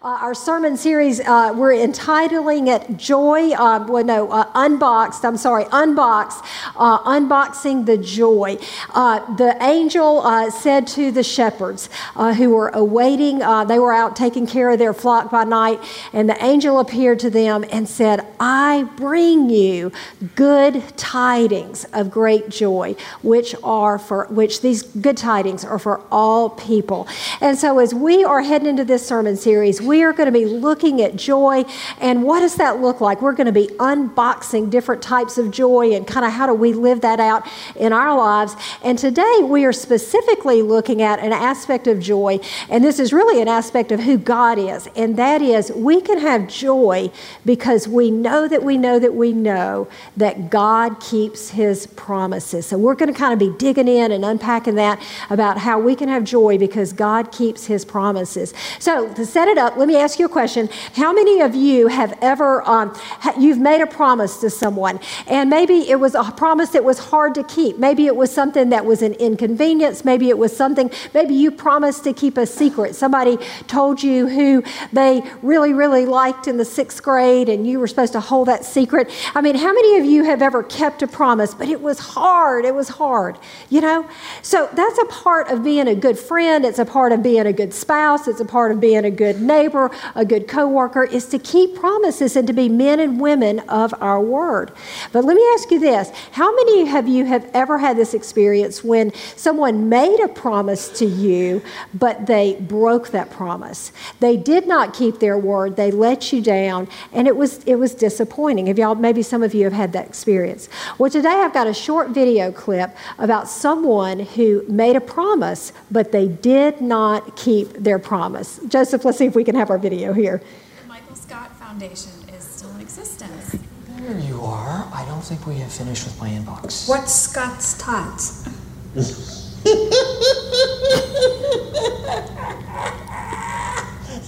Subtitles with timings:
[0.00, 5.36] Uh, our sermon series, uh, we're entitling it Joy, uh, well, no, uh, Unboxed, I'm
[5.36, 6.44] sorry, Unboxed,
[6.76, 8.58] uh, Unboxing the Joy.
[8.94, 10.22] Uh, the angel
[10.52, 15.32] said to the shepherds who were awaiting, they were out taking care of their flock
[15.32, 15.80] by night,
[16.12, 19.90] and the angel appeared to them and said, I bring you
[20.36, 22.94] good tidings of great joy,
[23.24, 27.08] which are for, which these good tidings are for all people.
[27.40, 30.44] And so as we are heading into this sermon series, we are going to be
[30.44, 31.64] looking at joy
[32.00, 33.22] and what does that look like?
[33.22, 36.74] We're going to be unboxing different types of joy and kind of how do we
[36.74, 38.54] live that out in our lives.
[38.84, 42.38] And today we are specifically looking at an aspect of joy,
[42.68, 46.18] and this is really an aspect of who God is, and that is we can
[46.18, 47.10] have joy
[47.46, 52.66] because we know that we know that we know that God keeps his promises.
[52.66, 55.94] So we're going to kind of be digging in and unpacking that about how we
[55.94, 58.52] can have joy because God keeps his promises.
[58.78, 60.68] So to set it up, let me ask you a question.
[60.94, 62.98] How many of you have ever, um,
[63.38, 67.34] you've made a promise to someone, and maybe it was a promise that was hard
[67.36, 67.78] to keep.
[67.78, 70.04] Maybe it was something that was an inconvenience.
[70.04, 72.96] Maybe it was something, maybe you promised to keep a secret.
[72.96, 73.38] Somebody
[73.68, 78.14] told you who they really, really liked in the sixth grade, and you were supposed
[78.14, 79.08] to hold that secret.
[79.36, 82.64] I mean, how many of you have ever kept a promise, but it was hard?
[82.64, 83.38] It was hard,
[83.70, 84.08] you know?
[84.42, 86.64] So that's a part of being a good friend.
[86.64, 88.26] It's a part of being a good spouse.
[88.26, 91.74] It's a part of being a good neighbor neighbor, a good coworker, is to keep
[91.74, 94.72] promises and to be men and women of our word.
[95.12, 98.82] But let me ask you this how many of you have ever had this experience
[98.82, 103.92] when someone made a promise to you, but they broke that promise?
[104.20, 107.94] They did not keep their word, they let you down, and it was, it was
[107.94, 108.66] disappointing.
[108.68, 110.68] Have y'all, maybe some of you have had that experience.
[110.96, 116.12] Well, today I've got a short video clip about someone who made a promise, but
[116.12, 118.60] they did not keep their promise.
[118.68, 120.40] Joseph, let's see if we can have our video here.
[120.82, 123.58] The Michael Scott Foundation is still in existence.
[123.96, 124.88] There you are.
[124.94, 126.88] I don't think we have finished with my inbox.
[126.88, 128.48] What's Scott's tots?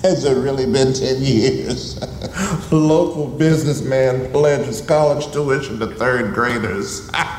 [0.02, 2.00] Has it really been 10 years?
[2.72, 7.08] Local businessman pledges college tuition to third graders.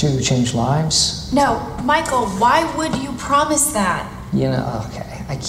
[0.00, 1.32] to change lives?
[1.32, 4.10] No, Michael, why would you promise that?
[4.32, 5.24] You know, okay.
[5.28, 5.40] I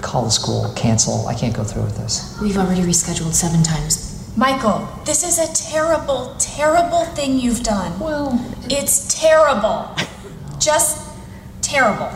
[0.00, 1.26] call the school, cancel.
[1.26, 2.38] I can't go through with this.
[2.40, 4.08] We've already rescheduled seven times.
[4.36, 7.98] Michael, this is a terrible, terrible thing you've done.
[8.00, 9.94] Well, it's terrible.
[10.58, 11.06] Just
[11.60, 12.10] terrible.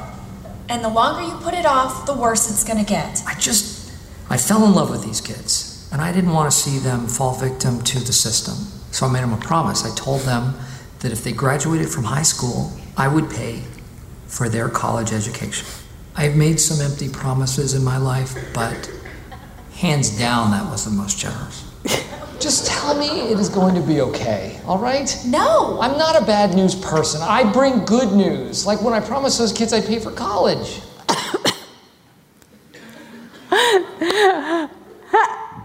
[0.68, 3.22] And the longer you put it off, the worse it's going to get.
[3.26, 3.92] I just,
[4.30, 7.34] I fell in love with these kids, and I didn't want to see them fall
[7.34, 8.54] victim to the system.
[8.90, 9.84] So I made them a promise.
[9.84, 10.54] I told them
[11.00, 13.62] that if they graduated from high school, I would pay
[14.26, 15.66] for their college education.
[16.16, 18.90] I've made some empty promises in my life, but
[19.74, 21.70] hands down, that was the most generous.
[22.40, 25.16] Just tell me it is going to be okay, all right?
[25.26, 25.78] No.
[25.80, 27.20] I'm not a bad news person.
[27.22, 28.66] I bring good news.
[28.66, 30.80] Like when I promised those kids I'd pay for college.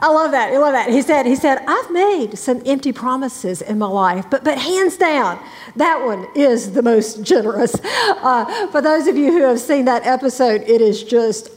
[0.02, 0.52] I love that.
[0.52, 0.90] I love that.
[0.90, 4.98] He said, he said, I've made some empty promises in my life, but, but hands
[4.98, 5.40] down,
[5.76, 7.76] that one is the most generous.
[8.24, 11.50] Uh, for those of you who have seen that episode, it is just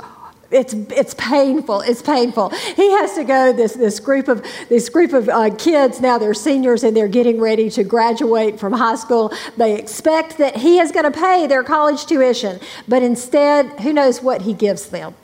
[0.51, 1.81] it's it's painful.
[1.81, 2.51] It's painful.
[2.51, 3.53] He has to go.
[3.53, 7.41] This this group of this group of uh, kids now they're seniors and they're getting
[7.41, 9.33] ready to graduate from high school.
[9.57, 14.23] They expect that he is going to pay their college tuition, but instead, who knows
[14.23, 15.15] what he gives them?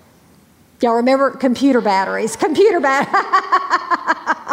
[0.82, 2.36] Y'all remember computer batteries?
[2.36, 3.12] Computer batteries.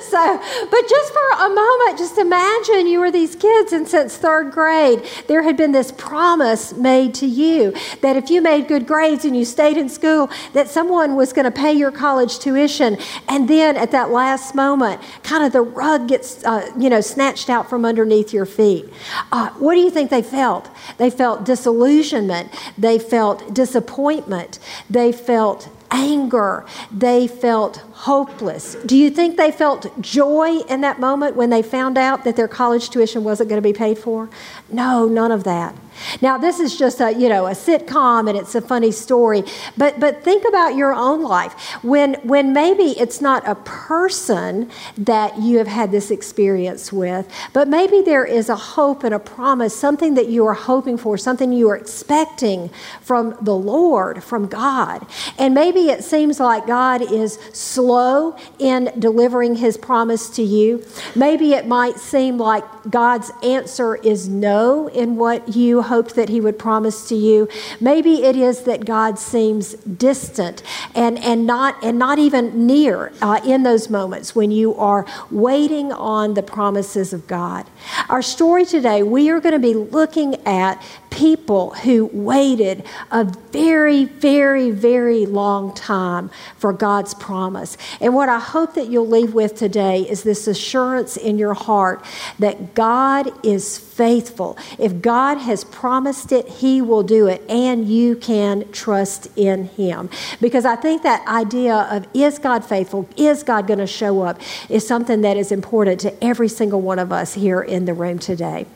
[0.00, 0.40] so,
[0.70, 5.04] but just for a moment, just imagine you were these kids, and since third grade,
[5.26, 9.36] there had been this promise made to you that if you made good grades and
[9.36, 12.96] you stayed in school, that someone was going to pay your college tuition.
[13.28, 17.50] And then at that last moment, kind of the rug gets, uh, you know, snatched
[17.50, 18.88] out from underneath your feet.
[19.32, 20.70] Uh, what do you think they felt?
[20.98, 22.52] They felt disillusionment.
[22.78, 24.58] They felt disappointment.
[24.88, 25.57] They felt
[25.90, 26.64] anger.
[26.90, 28.76] They felt hopeless.
[28.86, 32.48] Do you think they felt joy in that moment when they found out that their
[32.48, 34.28] college tuition wasn't going to be paid for?
[34.70, 35.74] No, none of that.
[36.20, 39.42] Now, this is just a, you know, a sitcom and it's a funny story,
[39.76, 41.52] but, but think about your own life.
[41.82, 47.68] When, when maybe it's not a person that you have had this experience with, but
[47.68, 51.52] maybe there is a hope and a promise, something that you are hoping for, something
[51.52, 52.70] you are expecting
[53.00, 55.06] from the Lord, from God.
[55.38, 60.84] And maybe it seems like God is slow in delivering his promise to you.
[61.14, 66.40] Maybe it might seem like God's answer is no in what you hoped that he
[66.40, 67.48] would promise to you.
[67.80, 70.62] Maybe it is that God seems distant
[70.94, 75.92] and, and, not, and not even near uh, in those moments when you are waiting
[75.92, 77.66] on the promises of God.
[78.08, 84.04] Our story today, we are going to be looking at people who waited a very,
[84.04, 87.76] very, very long time for God's promise.
[88.00, 92.04] And what I hope that you'll leave with today is this assurance in your heart
[92.38, 94.56] that God is faithful.
[94.78, 100.08] If God has promised it, He will do it, and you can trust in Him.
[100.40, 104.40] Because I think that idea of is God faithful, is God going to show up,
[104.68, 108.20] is something that is important to every single one of us here in the room
[108.20, 108.66] today.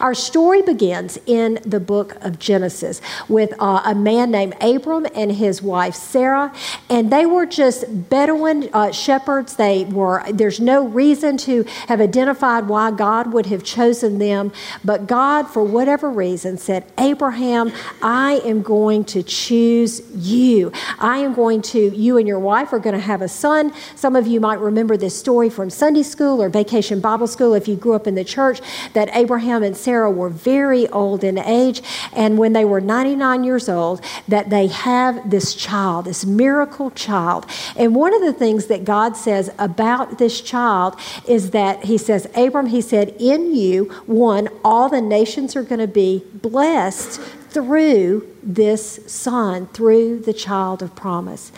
[0.00, 5.32] Our story begins in the book of Genesis with uh, a man named Abram and
[5.32, 6.52] his wife Sarah,
[6.90, 9.56] and they were just Bedouin uh, shepherds.
[9.56, 10.24] They were.
[10.30, 14.52] There's no reason to have identified why God would have chosen them,
[14.84, 17.72] but God, for whatever reason, said, "Abraham,
[18.02, 20.72] I am going to choose you.
[20.98, 21.94] I am going to.
[21.94, 23.72] You and your wife are going to have a son.
[23.96, 27.68] Some of you might remember this story from Sunday school or Vacation Bible School if
[27.68, 28.60] you grew up in the church
[28.92, 31.82] that Abraham and Sarah were very old in age,
[32.12, 37.46] and when they were 99 years old, that they have this child, this miracle child.
[37.76, 40.96] And one of the things that God says about this child
[41.26, 45.80] is that He says, Abram, He said, in you, one, all the nations are going
[45.80, 47.20] to be blessed
[47.52, 51.52] through this son, through the child of promise.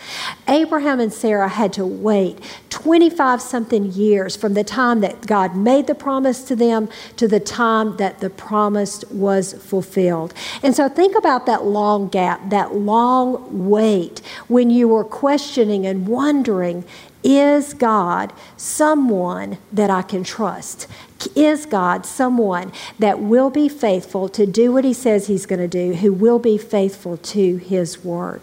[0.47, 5.87] Abraham and Sarah had to wait 25 something years from the time that God made
[5.87, 10.33] the promise to them to the time that the promise was fulfilled.
[10.61, 16.07] And so think about that long gap, that long wait when you were questioning and
[16.07, 16.83] wondering
[17.23, 20.87] is God someone that I can trust?
[21.35, 25.67] Is God someone that will be faithful to do what he says he's going to
[25.67, 28.41] do, who will be faithful to his word?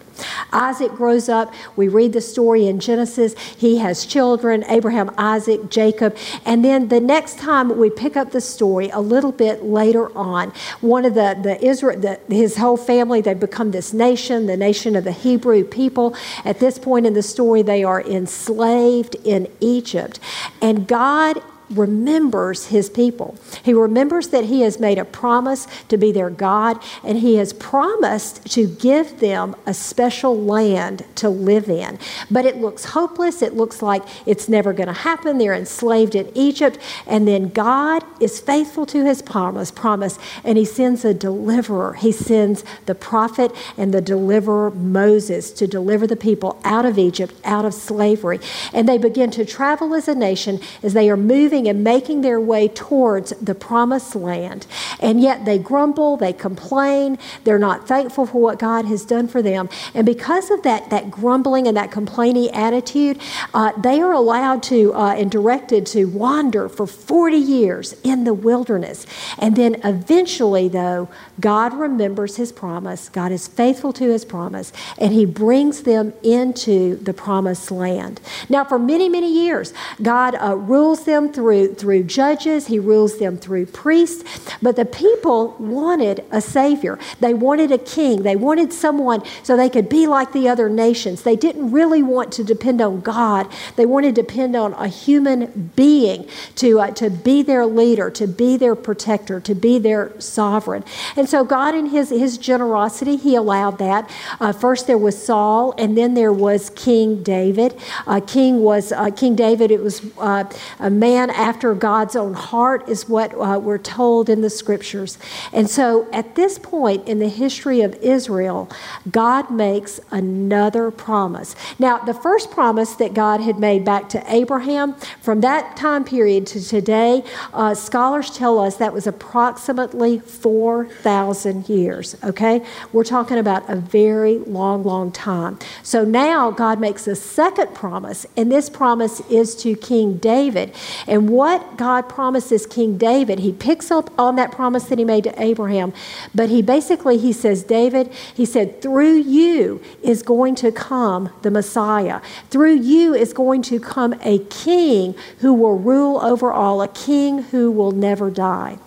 [0.51, 1.53] Isaac grows up.
[1.75, 3.37] We read the story in Genesis.
[3.57, 6.15] He has children Abraham, Isaac, Jacob.
[6.45, 10.51] And then the next time we pick up the story, a little bit later on,
[10.81, 14.95] one of the, the Israel, the, his whole family, they become this nation, the nation
[14.95, 16.15] of the Hebrew people.
[16.45, 20.19] At this point in the story, they are enslaved in Egypt.
[20.61, 21.41] And God
[21.73, 23.37] remembers his people.
[23.63, 27.53] He remembers that he has made a promise to be their God, and he has
[27.53, 31.99] promised to give them a special land to live in.
[32.29, 33.41] But it looks hopeless.
[33.41, 35.37] It looks like it's never going to happen.
[35.37, 36.77] They're enslaved in Egypt.
[37.07, 41.93] And then God is faithful to his promise, promise, and he sends a deliverer.
[41.93, 47.33] He sends the prophet and the deliverer Moses to deliver the people out of Egypt,
[47.43, 48.39] out of slavery.
[48.73, 52.21] And they begin to travel as a nation as they are moving moving and making
[52.21, 54.65] their way towards the promised land.
[54.99, 59.41] And yet they grumble, they complain, they're not thankful for what God has done for
[59.41, 59.69] them.
[59.93, 63.19] And because of that, that grumbling and that complaining attitude,
[63.53, 68.33] uh, they are allowed to uh, and directed to wander for 40 years in the
[68.33, 69.05] wilderness.
[69.39, 73.09] And then eventually, though, God remembers his promise.
[73.09, 78.19] God is faithful to his promise, and he brings them into the promised land.
[78.49, 83.17] Now, for many, many years, God uh, rules them through through, through judges, he rules
[83.17, 84.23] them through priests.
[84.61, 86.97] But the people wanted a savior.
[87.19, 88.23] They wanted a king.
[88.23, 91.23] They wanted someone so they could be like the other nations.
[91.23, 95.71] They didn't really want to depend on God, they wanted to depend on a human
[95.75, 100.85] being to, uh, to be their leader, to be their protector, to be their sovereign.
[101.17, 104.09] And so, God, in his, his generosity, he allowed that.
[104.39, 107.77] Uh, first, there was Saul, and then there was King David.
[108.07, 109.71] Uh, King was uh, King David.
[109.71, 110.45] It was uh,
[110.79, 115.17] a man after God's own heart, is what uh, we're told in the scriptures.
[115.51, 118.69] And so at this point in the history of Israel,
[119.09, 121.55] God makes another promise.
[121.79, 126.47] Now, the first promise that God had made back to Abraham, from that time period
[126.47, 127.23] to today,
[127.53, 132.65] uh, scholars tell us that was approximately 4,000 years, okay?
[132.91, 135.59] We're talking about a very long, long time.
[135.81, 140.73] So now God makes a second promise, and this promise is to King David.
[141.07, 145.23] And what God promises King David, he picks up on that promise that he made
[145.25, 145.93] to Abraham,
[146.33, 151.51] but he basically he says, David, he said, through you is going to come the
[151.51, 152.21] Messiah.
[152.49, 157.43] Through you is going to come a king who will rule over all, a king
[157.43, 158.77] who will never die.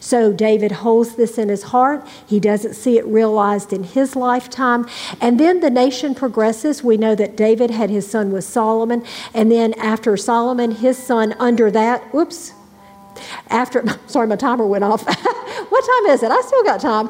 [0.00, 2.06] So David holds this in his heart.
[2.26, 4.86] He doesn't see it realized in his lifetime.
[5.20, 6.82] And then the nation progresses.
[6.82, 9.04] We know that David had his son with Solomon.
[9.34, 12.52] And then after Solomon, his son under that, whoops,
[13.48, 15.04] after, sorry, my timer went off.
[15.88, 16.30] time is it?
[16.30, 17.08] I still got time.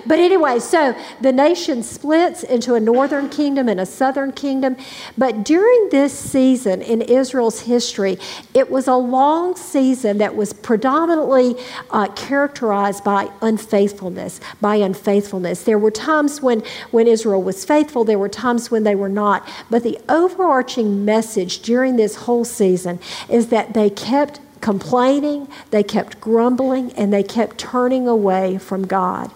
[0.06, 4.76] but anyway, so the nation splits into a northern kingdom and a southern kingdom.
[5.16, 8.18] But during this season in Israel's history,
[8.54, 11.56] it was a long season that was predominantly
[11.90, 14.40] uh, characterized by unfaithfulness.
[14.60, 18.04] By unfaithfulness, there were times when when Israel was faithful.
[18.04, 19.48] There were times when they were not.
[19.70, 26.20] But the overarching message during this whole season is that they kept complaining, they kept
[26.20, 29.30] grumbling, and they kept turning away from God.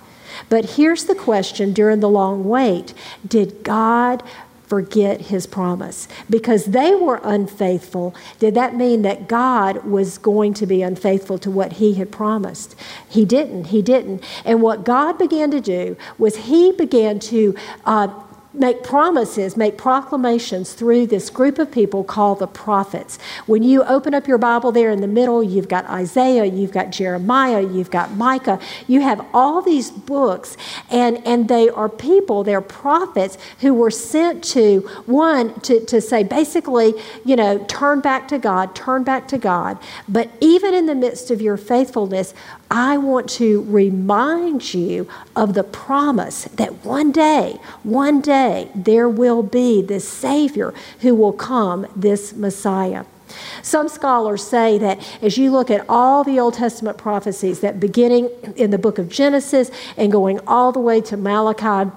[0.49, 2.95] But here's the question during the long wait
[3.27, 4.23] Did God
[4.67, 6.09] forget his promise?
[6.29, 11.51] Because they were unfaithful, did that mean that God was going to be unfaithful to
[11.51, 12.75] what he had promised?
[13.09, 13.67] He didn't.
[13.67, 14.25] He didn't.
[14.45, 17.55] And what God began to do was he began to
[17.85, 18.09] uh,
[18.55, 23.19] make promises, make proclamations through this group of people called the prophets.
[23.47, 26.91] When you open up your Bible there in the middle, you've got Isaiah, you've got
[26.91, 28.61] Jeremiah, you've got Micah.
[28.87, 30.57] You have all these books,
[30.91, 36.23] and, and they are people, they're prophets who were sent to, one, to, to say
[36.23, 36.95] basically,
[37.25, 39.79] you know, turn back to God, turn back to God.
[40.09, 42.35] But even in the midst of your faithfulness,
[42.71, 49.43] I want to remind you of the promise that one day, one day, there will
[49.43, 53.05] be this Savior who will come, this Messiah.
[53.63, 58.29] Some scholars say that as you look at all the Old Testament prophecies, that beginning
[58.57, 61.91] in the book of Genesis and going all the way to Malachi,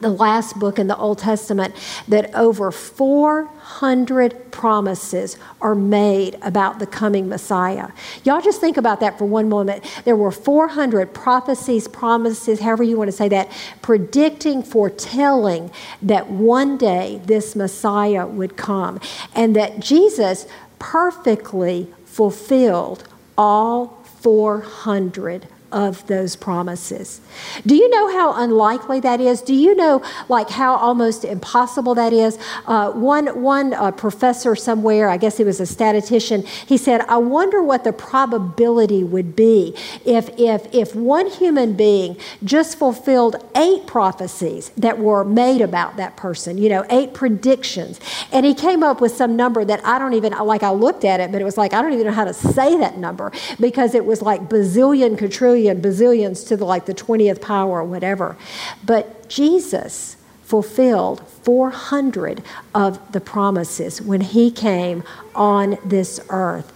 [0.00, 1.74] the last book in the Old Testament,
[2.08, 7.88] that over 400 promises are made about the coming Messiah.
[8.24, 9.84] Y'all just think about that for one moment.
[10.04, 13.50] There were 400 prophecies, promises, however you want to say that,
[13.82, 15.70] predicting, foretelling
[16.02, 19.00] that one day this Messiah would come
[19.34, 20.46] and that Jesus
[20.78, 23.04] perfectly fulfilled
[23.38, 27.20] all 400 of those promises.
[27.66, 29.42] Do you know how unlikely that is?
[29.42, 32.38] Do you know like how almost impossible that is?
[32.66, 37.16] Uh, one one uh, professor somewhere, I guess he was a statistician, he said, "I
[37.16, 43.86] wonder what the probability would be if if if one human being just fulfilled eight
[43.86, 46.56] prophecies that were made about that person.
[46.56, 47.98] You know, eight predictions."
[48.30, 50.62] And he came up with some number that I don't even like.
[50.62, 52.78] I looked at it, but it was like I don't even know how to say
[52.78, 57.40] that number because it was like bazillion, quadrillion and bazillions to the, like the 20th
[57.40, 58.36] power or whatever.
[58.84, 62.42] But Jesus fulfilled 400
[62.74, 65.02] of the promises when he came
[65.34, 66.73] on this earth.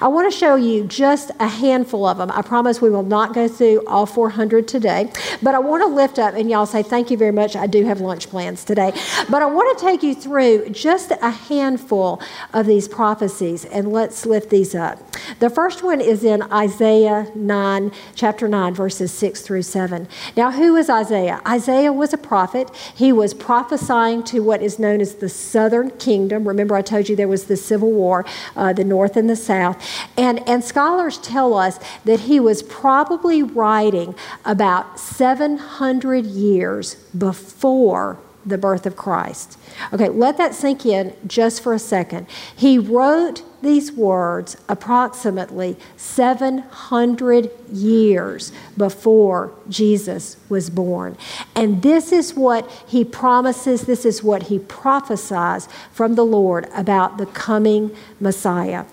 [0.00, 2.30] I want to show you just a handful of them.
[2.30, 5.10] I promise we will not go through all 400 today,
[5.42, 7.56] but I want to lift up, and y'all say, Thank you very much.
[7.56, 8.92] I do have lunch plans today.
[9.28, 12.20] But I want to take you through just a handful
[12.52, 15.00] of these prophecies, and let's lift these up.
[15.40, 20.06] The first one is in Isaiah 9, chapter 9, verses 6 through 7.
[20.36, 21.40] Now, who is Isaiah?
[21.46, 22.70] Isaiah was a prophet.
[22.94, 26.46] He was prophesying to what is known as the southern kingdom.
[26.46, 29.55] Remember, I told you there was the civil war, uh, the north and the south
[29.60, 30.08] south.
[30.16, 38.56] And, and scholars tell us that he was probably writing about 700 years before the
[38.56, 39.58] birth of Christ.
[39.92, 42.28] Okay, let that sink in just for a second.
[42.54, 51.16] He wrote these words approximately 700 years before Jesus was born.
[51.56, 57.18] And this is what he promises, this is what he prophesies from the Lord about
[57.18, 58.84] the coming Messiah.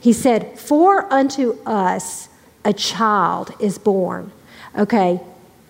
[0.00, 2.28] He said, For unto us
[2.64, 4.32] a child is born.
[4.76, 5.20] Okay,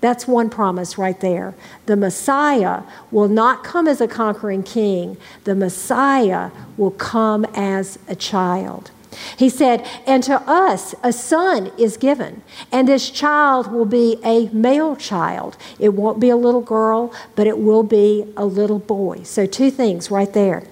[0.01, 1.55] that's one promise right there.
[1.87, 8.15] The Messiah will not come as a conquering king, the Messiah will come as a
[8.15, 8.91] child.
[9.37, 14.49] He said, And to us a son is given, and this child will be a
[14.49, 15.57] male child.
[15.79, 19.23] It won't be a little girl, but it will be a little boy.
[19.25, 20.63] So, two things right there.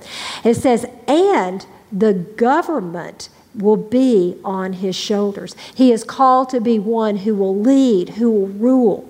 [0.45, 5.55] It says, And the government will be on his shoulders.
[5.75, 9.09] He is called to be one who will lead, who will rule.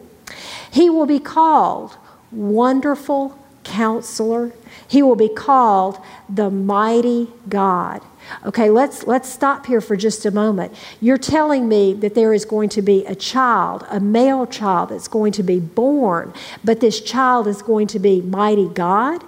[0.70, 1.96] He will be called
[2.30, 4.52] Wonderful Counselor.
[4.88, 5.98] He will be called
[6.28, 8.02] the Mighty God.
[8.44, 10.74] Okay, let's, let's stop here for just a moment.
[11.00, 15.08] You're telling me that there is going to be a child, a male child that's
[15.08, 16.32] going to be born,
[16.64, 19.22] but this child is going to be mighty God?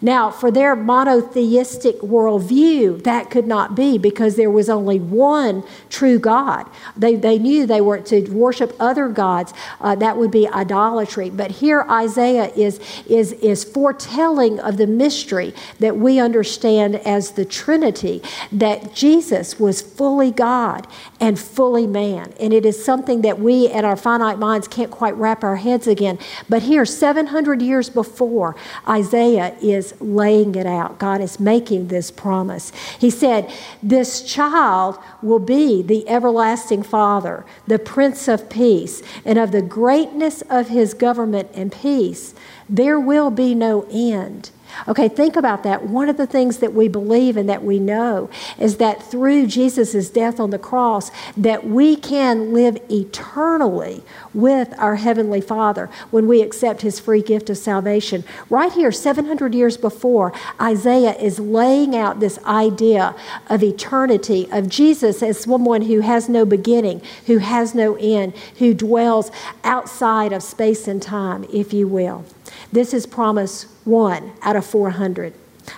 [0.00, 6.18] Now, for their monotheistic worldview, that could not be because there was only one true
[6.18, 6.68] God.
[6.96, 9.52] They, they knew they were to worship other gods.
[9.80, 11.30] Uh, that would be idolatry.
[11.30, 17.44] But here Isaiah is, is, is foretelling of the mystery that we understand as the
[17.44, 20.86] Trinity, that Jesus was fully God
[21.20, 22.32] and fully man.
[22.40, 25.86] And it is something that we, at our finite minds, can't quite wrap our heads
[25.86, 26.18] again.
[26.48, 30.98] But here, 700 years before, Isaiah is laying it out.
[30.98, 32.72] God is making this promise.
[32.98, 39.52] He said, This child will be the everlasting Father, the Prince of Peace, and of
[39.52, 42.34] the greatness of his government and peace,
[42.68, 44.50] there will be no end.
[44.86, 45.86] Okay, think about that.
[45.86, 50.10] One of the things that we believe and that we know is that through Jesus'
[50.10, 54.02] death on the cross, that we can live eternally
[54.34, 58.24] with our Heavenly Father when we accept His free gift of salvation.
[58.50, 63.14] Right here, 700 years before, Isaiah is laying out this idea
[63.48, 68.74] of eternity, of Jesus as someone who has no beginning, who has no end, who
[68.74, 69.30] dwells
[69.64, 72.24] outside of space and time, if you will.
[72.72, 75.34] This is promise one out of 400.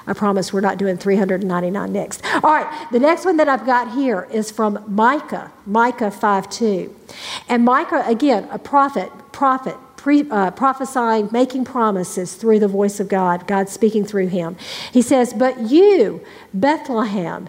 [0.06, 2.24] I promise we're not doing 399 next.
[2.34, 6.96] All right, the next one that I've got here is from Micah, Micah 5 2.
[7.48, 13.08] And Micah, again, a prophet, prophet, pre, uh, prophesying, making promises through the voice of
[13.08, 14.56] God, God speaking through him.
[14.92, 16.24] He says, But you,
[16.54, 17.48] Bethlehem,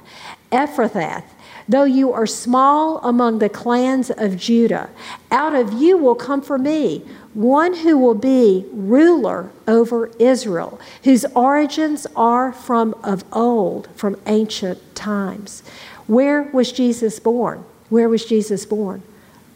[0.51, 1.24] Ephrathah,
[1.70, 4.89] though you are small among the clans of Judah,
[5.32, 11.26] out of you will come for me one who will be ruler over Israel, whose
[11.36, 15.64] origins are from of old, from ancient times.
[16.08, 17.64] Where was Jesus born?
[17.90, 19.02] Where was Jesus born?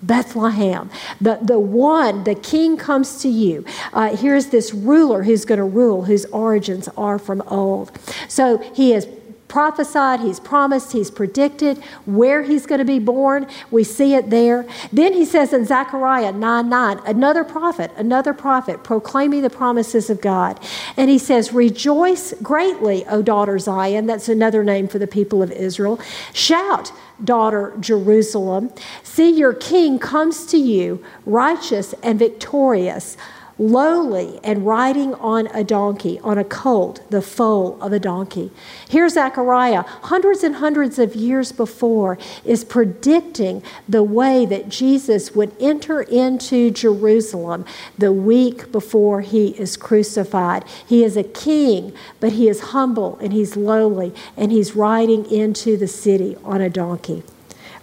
[0.01, 0.89] Bethlehem.
[1.19, 3.65] The, the one, the king comes to you.
[3.91, 7.91] Uh, here's this ruler who's going to rule, whose origins are from old.
[8.27, 9.07] So he is
[9.55, 13.47] prophesied, he's promised, he's predicted where he's going to be born.
[13.71, 14.67] We see it there.
[14.91, 20.19] Then he says in Zechariah 9 9, another prophet, another prophet proclaiming the promises of
[20.19, 20.59] God.
[20.97, 24.07] And he says, Rejoice greatly, O daughter Zion.
[24.07, 26.01] That's another name for the people of Israel.
[26.33, 26.91] Shout,
[27.23, 28.73] daughter Jerusalem.
[29.03, 33.15] See, your king comes to you, righteous and victorious
[33.57, 38.51] lowly and riding on a donkey, on a colt, the foal of a donkey.
[38.89, 45.55] Here, Zechariah, hundreds and hundreds of years before, is predicting the way that Jesus would
[45.59, 47.65] enter into Jerusalem
[47.97, 50.65] the week before he is crucified.
[50.85, 55.77] He is a king, but he is humble and he's lowly, and he's riding into
[55.77, 57.23] the city on a donkey.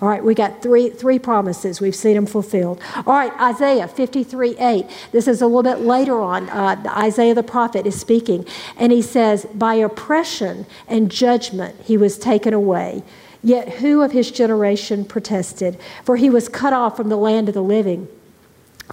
[0.03, 1.81] All right, we got three, three promises.
[1.81, 2.81] We've seen them fulfilled.
[3.07, 4.87] All right, Isaiah 53 8.
[5.12, 6.51] This is a little bit later on.
[6.51, 8.45] Uh, Isaiah the prophet is speaking,
[8.77, 13.05] and he says, By oppression and judgment he was taken away.
[13.45, 15.79] Yet who of his generation protested?
[16.05, 18.09] For he was cut off from the land of the living.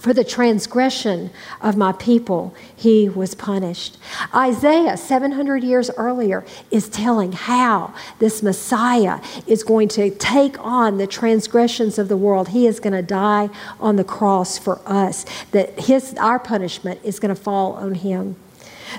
[0.00, 3.98] For the transgression of my people, he was punished.
[4.34, 11.06] Isaiah, 700 years earlier, is telling how this Messiah is going to take on the
[11.06, 12.48] transgressions of the world.
[12.48, 17.20] He is going to die on the cross for us, that his, our punishment is
[17.20, 18.36] going to fall on him.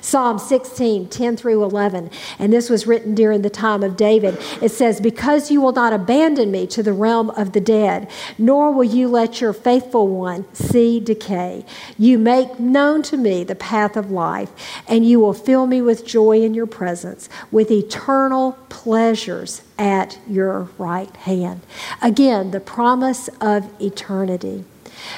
[0.02, 2.10] Psalm 16, 10 through 11.
[2.40, 4.38] And this was written during the time of David.
[4.62, 8.72] It says, Because you will not abandon me to the realm of the dead, nor
[8.72, 11.66] will you let your faithful one see decay.
[11.98, 14.52] You make known to me the path of life,
[14.88, 20.70] and you will fill me with joy in your presence, with eternal pleasures at your
[20.78, 21.62] right hand.
[22.02, 24.64] Again, the promise of eternity.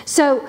[0.06, 0.48] So,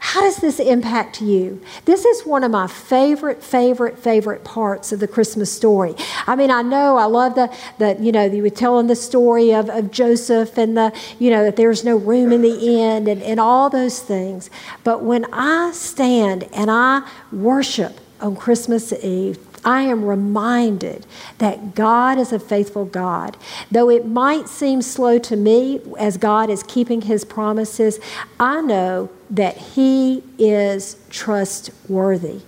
[0.00, 1.60] how does this impact you?
[1.84, 5.94] This is one of my favorite, favorite, favorite parts of the Christmas story.
[6.26, 9.52] I mean, I know I love the, the you know, you were telling the story
[9.52, 13.22] of, of Joseph and the, you know, that there's no room in the end and,
[13.22, 14.50] and all those things.
[14.84, 21.06] But when I stand and I worship on Christmas Eve, I am reminded
[21.38, 23.36] that God is a faithful God.
[23.70, 27.98] Though it might seem slow to me as God is keeping his promises,
[28.38, 32.40] I know that he is trustworthy.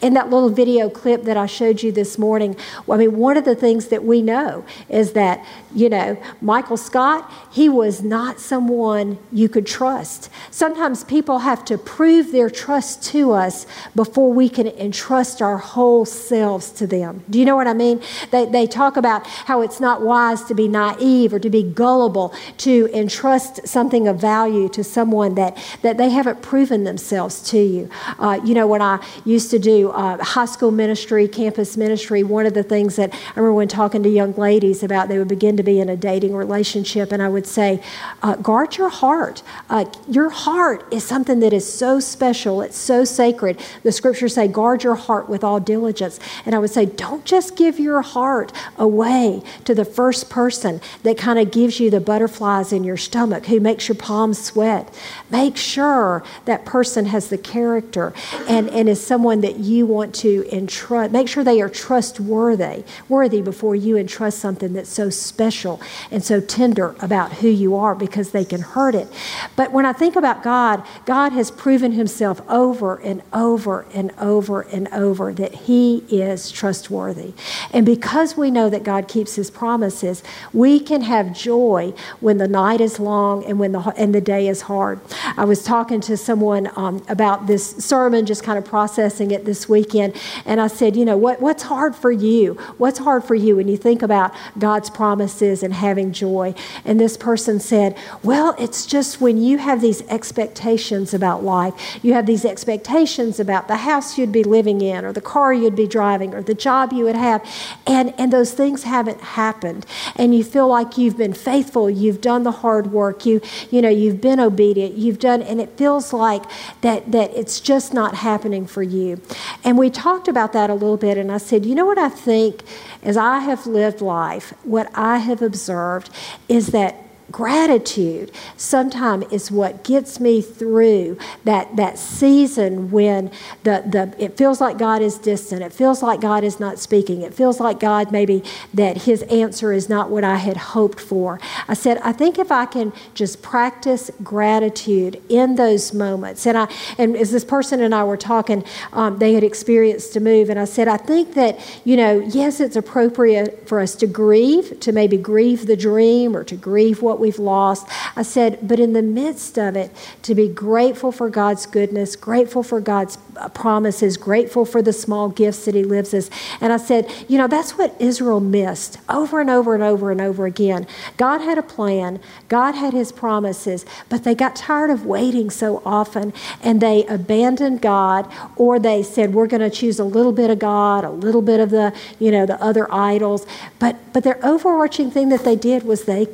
[0.00, 2.56] In that little video clip that I showed you this morning,
[2.90, 7.30] I mean, one of the things that we know is that, you know, Michael Scott,
[7.52, 10.30] he was not someone you could trust.
[10.50, 16.04] Sometimes people have to prove their trust to us before we can entrust our whole
[16.04, 17.22] selves to them.
[17.30, 18.02] Do you know what I mean?
[18.30, 22.34] They, they talk about how it's not wise to be naive or to be gullible,
[22.58, 27.88] to entrust something of value to someone that, that they haven't proven themselves to you.
[28.18, 32.22] Uh, you know, when I used to do uh, high school ministry, campus ministry.
[32.22, 35.28] One of the things that I remember when talking to young ladies about they would
[35.28, 37.82] begin to be in a dating relationship, and I would say,
[38.22, 39.42] uh, guard your heart.
[39.68, 43.60] Uh, your heart is something that is so special, it's so sacred.
[43.82, 46.18] The scriptures say, guard your heart with all diligence.
[46.44, 51.18] And I would say, don't just give your heart away to the first person that
[51.18, 54.92] kind of gives you the butterflies in your stomach, who makes your palms sweat.
[55.30, 58.12] Make sure that person has the character
[58.48, 61.12] and, and is someone that you want to entrust.
[61.12, 66.40] Make sure they are trustworthy, worthy before you entrust something that's so special and so
[66.40, 69.08] tender about who you are because they can hurt it.
[69.56, 74.62] But when I think about God, God has proven himself over and over and over
[74.62, 77.32] and over that he is trustworthy.
[77.72, 82.48] And because we know that God keeps his promises, we can have joy when the
[82.48, 85.00] night is long and when the and the day is hard.
[85.36, 89.68] I was talking to someone um, about this sermon, just kind of processing it this
[89.68, 92.54] weekend, and I said, you know, what, what's hard for you?
[92.78, 96.54] What's hard for you when you think about God's promises and having joy?
[96.84, 102.12] And this person said, well, it's just when you have these expectations about life, you
[102.14, 105.86] have these expectations about the house you'd be living in, or the car you'd be
[105.86, 107.46] driving, or the job you would have,
[107.86, 112.42] and and those things haven't happened, and you feel like you've been faithful, you've done
[112.42, 116.42] the hard work, you you know, you've been obedient, you've done, and it feels like
[116.80, 119.20] that that it's just not happening for you.
[119.64, 122.08] And we talked about that a little bit, and I said, you know what I
[122.08, 122.62] think?
[123.02, 126.10] As I have lived life, what I have observed
[126.48, 126.96] is that
[127.30, 133.30] gratitude sometimes is what gets me through that, that season when
[133.62, 135.62] the, the it feels like God is distant.
[135.62, 137.22] It feels like God is not speaking.
[137.22, 138.42] It feels like God maybe
[138.74, 141.40] that his answer is not what I had hoped for.
[141.68, 146.68] I said, I think if I can just practice gratitude in those moments, and I
[146.98, 150.58] and as this person and I were talking, um, they had experienced a move, and
[150.58, 154.92] I said, I think that, you know, yes, it's appropriate for us to grieve, to
[154.92, 157.86] maybe grieve the dream or to grieve what we've lost.
[158.16, 159.90] I said, but in the midst of it,
[160.22, 165.28] to be grateful for God's goodness, grateful for God's uh, promises, grateful for the small
[165.28, 166.30] gifts that He lives us.
[166.60, 170.20] And I said, you know, that's what Israel missed over and over and over and
[170.20, 170.86] over again.
[171.16, 175.82] God had a plan, God had His promises, but they got tired of waiting so
[175.84, 180.50] often and they abandoned God or they said, we're going to choose a little bit
[180.50, 183.46] of God, a little bit of the, you know, the other idols.
[183.78, 186.26] But, but their overarching thing that they did was they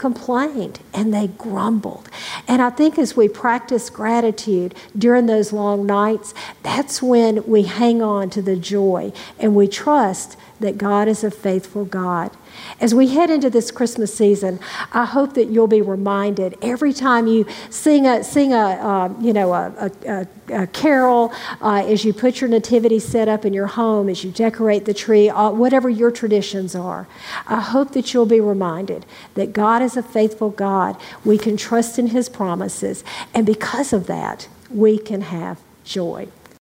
[0.93, 2.09] and they grumbled.
[2.49, 8.03] And I think as we practice gratitude during those long nights, that's when we hang
[8.03, 12.31] on to the joy and we trust that God is a faithful God.
[12.81, 14.61] As we head into this Christmas season,
[14.92, 19.33] I hope that you'll be reminded every time you sing a sing a uh, you
[19.33, 23.66] know a, a, a carol, uh, as you put your nativity set up in your
[23.66, 27.07] home, as you decorate the tree, uh, whatever your traditions are.
[27.47, 30.97] I hope that you'll be reminded that God is a faithful God.
[31.25, 36.29] We can trust in His promises, and because of that, we can have joy.